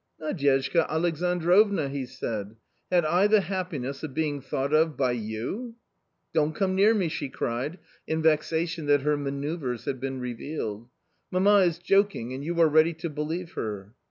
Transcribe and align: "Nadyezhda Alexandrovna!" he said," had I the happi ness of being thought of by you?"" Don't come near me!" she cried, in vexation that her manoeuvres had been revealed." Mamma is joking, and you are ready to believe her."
"Nadyezhda 0.19 0.87
Alexandrovna!" 0.89 1.87
he 1.95 2.07
said," 2.07 2.55
had 2.91 3.05
I 3.05 3.27
the 3.27 3.41
happi 3.41 3.79
ness 3.81 4.01
of 4.01 4.15
being 4.15 4.41
thought 4.41 4.73
of 4.73 4.97
by 4.97 5.11
you?"" 5.11 5.75
Don't 6.33 6.55
come 6.55 6.73
near 6.73 6.95
me!" 6.95 7.07
she 7.07 7.29
cried, 7.29 7.77
in 8.07 8.23
vexation 8.23 8.87
that 8.87 9.01
her 9.01 9.15
manoeuvres 9.15 9.85
had 9.85 9.99
been 9.99 10.19
revealed." 10.19 10.89
Mamma 11.31 11.57
is 11.59 11.77
joking, 11.77 12.33
and 12.33 12.43
you 12.43 12.59
are 12.59 12.67
ready 12.67 12.93
to 12.95 13.11
believe 13.11 13.51
her." 13.51 13.93